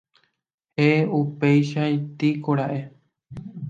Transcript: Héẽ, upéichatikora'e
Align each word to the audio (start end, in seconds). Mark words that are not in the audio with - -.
Héẽ, 0.79 1.03
upéichatikora'e 1.19 2.81